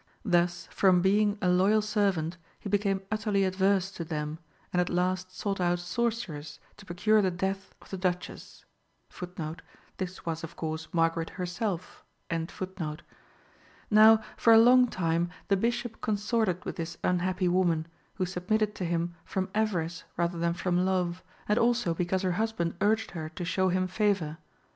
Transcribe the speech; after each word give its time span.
Thus, 0.25 0.67
from 0.71 1.03
being 1.03 1.37
a 1.43 1.47
loyal 1.49 1.83
servant, 1.83 2.37
he 2.59 2.69
became 2.69 3.03
utterly 3.11 3.43
adverse 3.43 3.91
to 3.91 4.03
them, 4.03 4.39
and 4.73 4.81
at 4.81 4.89
last 4.89 5.37
sought 5.37 5.61
out 5.61 5.77
sorcerers 5.77 6.59
to 6.77 6.87
procure 6.87 7.21
the 7.21 7.29
death 7.29 7.75
of 7.79 7.91
the 7.91 7.99
Duchess.(4) 7.99 9.55
Now 13.93 14.21
for 14.37 14.53
a 14.53 14.57
long 14.57 14.87
time 14.87 15.29
the 15.49 15.57
Bishop 15.57 16.01
consorted 16.01 16.65
with 16.65 16.77
this 16.77 16.97
unhappy 17.03 17.47
woman, 17.47 17.85
who 18.15 18.25
submitted 18.25 18.73
to 18.73 18.85
him 18.85 19.13
from 19.23 19.51
avarice 19.53 20.05
rather 20.17 20.39
than 20.39 20.53
from 20.55 20.83
love, 20.83 21.21
and 21.47 21.59
also 21.59 21.93
because 21.93 22.23
her 22.23 22.31
husband 22.41 22.73
urged 22.81 23.11
her 23.11 23.29
to 23.29 23.45
show 23.45 23.69
him 23.69 23.85
favour. 23.87 24.39